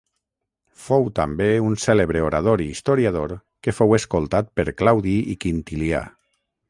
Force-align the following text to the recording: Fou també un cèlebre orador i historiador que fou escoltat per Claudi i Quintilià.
Fou 0.85 1.03
també 1.19 1.49
un 1.65 1.75
cèlebre 1.83 2.23
orador 2.29 2.63
i 2.65 2.69
historiador 2.77 3.35
que 3.67 3.75
fou 3.81 3.95
escoltat 3.99 4.51
per 4.61 4.67
Claudi 4.83 5.15
i 5.35 5.37
Quintilià. 5.47 6.03